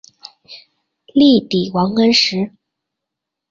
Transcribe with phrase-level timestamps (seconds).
[1.13, 2.53] 力抵王安石。